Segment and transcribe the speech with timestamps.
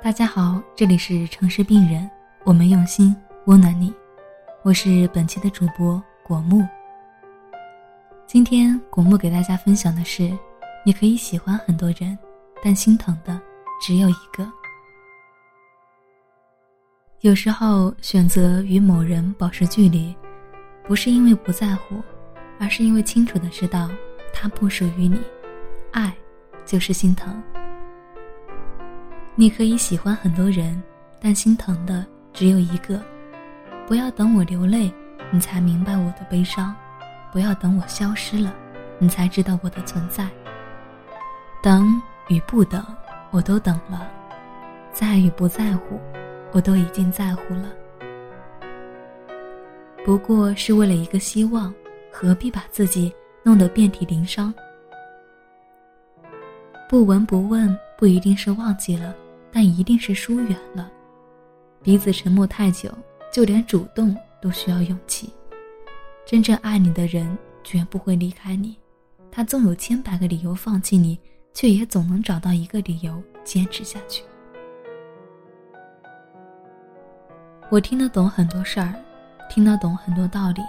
[0.00, 2.08] 大家好，这里是城市病人，
[2.44, 3.14] 我们用心
[3.46, 3.92] 温暖你，
[4.62, 6.64] 我是本期的主播果木。
[8.24, 10.30] 今天果木给大家分享的是，
[10.84, 12.16] 你可以喜欢很多人，
[12.62, 13.40] 但心疼的
[13.80, 14.48] 只有一个。
[17.20, 20.14] 有时候选择与某人保持距离，
[20.84, 22.00] 不是因为不在乎，
[22.60, 23.90] 而是因为清楚的知道
[24.32, 25.20] 他不属于你。
[25.90, 26.14] 爱，
[26.64, 27.42] 就是心疼。
[29.40, 30.82] 你可以喜欢很多人，
[31.20, 33.00] 但心疼的只有一个。
[33.86, 34.92] 不要等我流泪，
[35.30, 36.74] 你才明白我的悲伤；
[37.30, 38.52] 不要等我消失了，
[38.98, 40.28] 你才知道我的存在。
[41.62, 41.86] 等
[42.26, 42.84] 与不等，
[43.30, 44.08] 我都等了；
[44.90, 46.00] 在与不在乎，
[46.50, 47.68] 我都已经在乎了。
[50.04, 51.72] 不过是为了一个希望，
[52.10, 53.14] 何必把自己
[53.44, 54.52] 弄得遍体鳞伤？
[56.88, 59.14] 不闻不问，不一定是忘记了。
[59.52, 60.90] 但一定是疏远了，
[61.82, 62.90] 彼此沉默太久，
[63.32, 65.32] 就连主动都需要勇气。
[66.26, 68.76] 真正爱你的人绝不会离开你，
[69.30, 71.18] 他纵有千百个理由放弃你，
[71.54, 74.22] 却也总能找到一个理由坚持下去。
[77.70, 78.94] 我听得懂很多事儿，
[79.50, 80.62] 听得懂很多道理，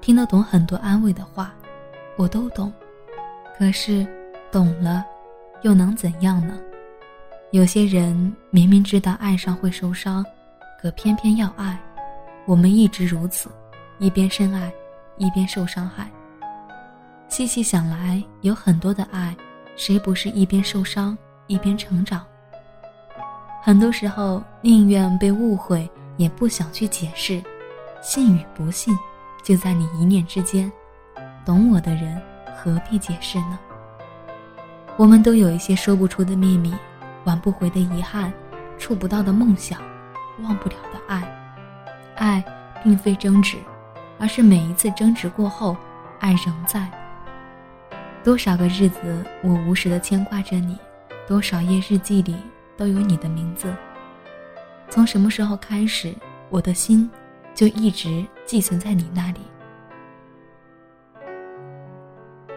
[0.00, 1.54] 听得懂很多安慰的话，
[2.16, 2.72] 我都懂。
[3.56, 4.06] 可是，
[4.52, 5.04] 懂了，
[5.62, 6.56] 又能怎样呢？
[7.50, 10.22] 有些人明明知道爱上会受伤，
[10.82, 11.80] 可偏偏要爱。
[12.44, 13.48] 我们一直如此，
[13.98, 14.70] 一边深爱，
[15.16, 16.10] 一边受伤害。
[17.28, 19.34] 细细想来，有很多的爱，
[19.76, 22.22] 谁不是一边受伤一边成长？
[23.62, 27.42] 很多时候宁愿被误会，也不想去解释。
[28.02, 28.94] 信与不信，
[29.42, 30.70] 就在你一念之间。
[31.46, 32.20] 懂我的人，
[32.54, 33.58] 何必解释呢？
[34.98, 36.74] 我们都有一些说不出的秘密。
[37.28, 38.32] 挽不回的遗憾，
[38.78, 39.78] 触不到的梦想，
[40.42, 41.22] 忘不了的爱。
[42.16, 42.42] 爱
[42.82, 43.58] 并非争执，
[44.18, 45.76] 而是每一次争执过后，
[46.20, 46.90] 爱仍在。
[48.24, 50.74] 多少个日子，我无时的牵挂着你；
[51.26, 52.34] 多少页日记里
[52.78, 53.70] 都有你的名字。
[54.88, 56.14] 从什么时候开始，
[56.48, 57.10] 我的心
[57.54, 59.40] 就一直寄存在你那里？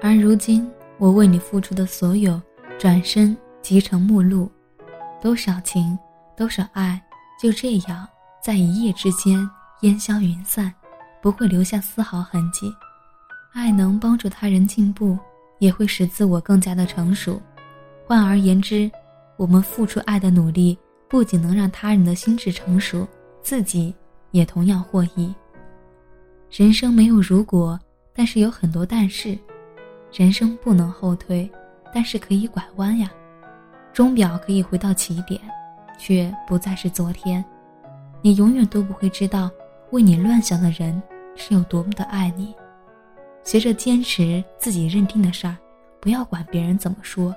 [0.00, 2.40] 而如今，我为你付出的所有，
[2.78, 3.36] 转身。
[3.64, 4.52] 集成目录，
[5.22, 5.98] 多少情，
[6.36, 7.02] 多少爱，
[7.40, 8.06] 就这样
[8.42, 9.48] 在一夜之间
[9.80, 10.70] 烟消云散，
[11.22, 12.70] 不会留下丝毫痕迹。
[13.54, 15.18] 爱能帮助他人进步，
[15.60, 17.40] 也会使自我更加的成熟。
[18.06, 18.90] 换而言之，
[19.38, 23.08] 我们付出爱的努力，不仅能让他人的心智成熟，
[23.40, 23.94] 自己
[24.32, 25.34] 也同样获益。
[26.50, 27.80] 人生没有如果，
[28.14, 29.38] 但是有很多但是。
[30.12, 31.50] 人生不能后退，
[31.94, 33.10] 但是可以拐弯呀。
[33.94, 35.40] 钟表可以回到起点，
[35.96, 37.42] 却不再是昨天。
[38.22, 39.48] 你永远都不会知道，
[39.92, 41.00] 为你乱想的人
[41.36, 42.52] 是有多么的爱你。
[43.44, 45.56] 学着坚持自己认定的事儿，
[46.00, 47.32] 不要管别人怎么说。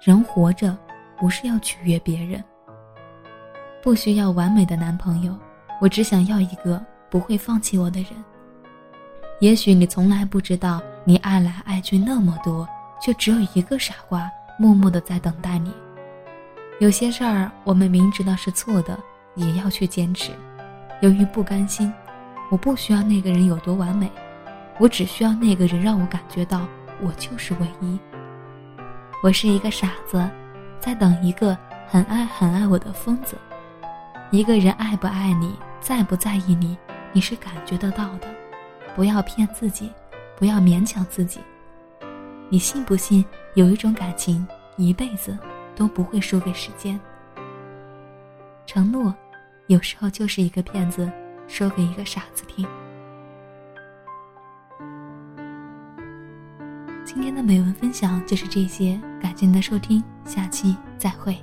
[0.00, 0.74] 人活着，
[1.18, 2.42] 不是要取悦别人。
[3.82, 5.36] 不需要完美的男朋友，
[5.78, 8.12] 我只想要一个不会放弃我的人。
[9.40, 12.66] 也许你从来不知道，你爱来爱去那么多，
[12.98, 14.26] 却只有一个傻瓜
[14.58, 15.70] 默默的在等待你。
[16.80, 18.96] 有些事儿，我们明知道是错的，
[19.34, 20.30] 也要去坚持。
[21.00, 21.92] 由于不甘心，
[22.52, 24.08] 我不需要那个人有多完美，
[24.78, 26.68] 我只需要那个人让我感觉到
[27.00, 27.98] 我就是唯一。
[29.24, 30.24] 我是一个傻子，
[30.78, 31.58] 在等一个
[31.88, 33.36] 很爱很爱我的疯子。
[34.30, 36.78] 一个人爱不爱你，在不在意你，
[37.12, 38.28] 你是感觉得到的。
[38.94, 39.90] 不要骗自己，
[40.36, 41.40] 不要勉强自己。
[42.48, 43.24] 你信不信
[43.54, 44.46] 有一种感情，
[44.76, 45.36] 一辈子？
[45.78, 46.98] 都不会输给时间。
[48.66, 49.14] 承诺，
[49.68, 51.08] 有时候就是一个骗子
[51.46, 52.66] 说给一个傻子听。
[57.04, 61.38] 今天的美文分享就是这些，感谢您的收听，下期再会。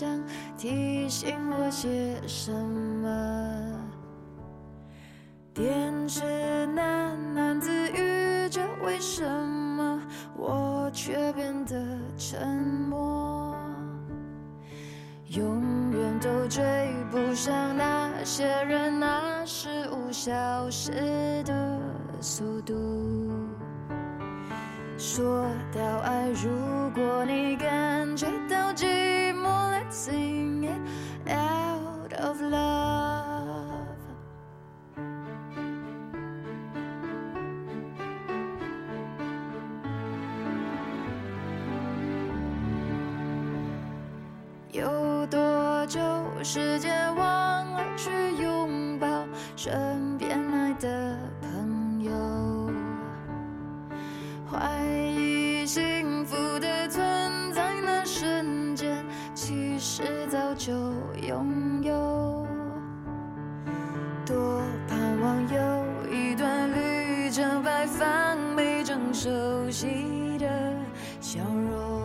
[0.00, 0.08] 想
[0.56, 3.86] 提醒我些什么。
[5.52, 6.22] 电视
[6.74, 10.00] 喃喃自语着，为什么
[10.34, 11.76] 我却变得
[12.16, 12.48] 沉
[12.88, 13.54] 默？
[15.26, 16.62] 永远都追
[17.10, 20.30] 不上那些人那事物消
[20.70, 21.78] 失的
[22.22, 22.74] 速度。
[24.96, 26.48] 说到爱，如
[46.42, 48.10] 时间，忘了去
[48.42, 49.06] 拥抱
[49.56, 52.12] 身边爱的朋友，
[54.50, 59.04] 怀疑幸福的存在那瞬间，
[59.34, 60.72] 其实早就
[61.22, 62.46] 拥有。
[64.24, 70.48] 多盼望有一段旅程，摆放每张熟悉的
[71.20, 72.00] 笑容。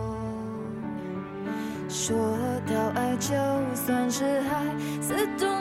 [1.88, 2.16] 说，
[3.18, 3.34] 就
[3.74, 4.62] 算是海
[5.00, 5.55] 似东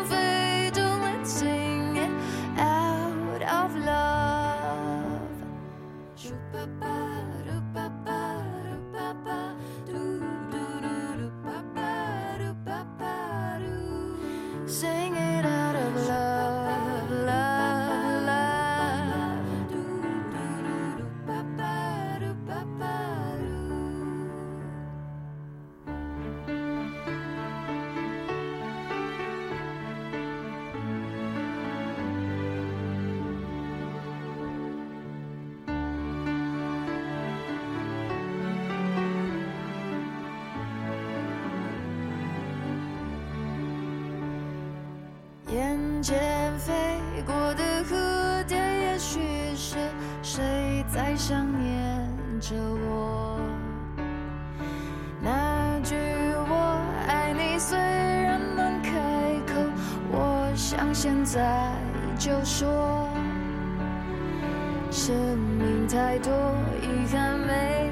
[46.05, 46.71] 前飞
[47.25, 49.19] 过的蝴蝶，也许
[49.55, 49.75] 是
[50.21, 52.53] 谁在想念着
[52.87, 53.39] 我。
[55.19, 55.95] 那句
[56.47, 58.91] 我爱你虽然难开
[59.47, 59.53] 口，
[60.11, 61.73] 我想现在
[62.19, 63.09] 就说。
[64.91, 65.15] 生
[65.57, 66.31] 命太多
[66.83, 67.84] 遗憾，没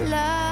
[0.00, 0.51] love.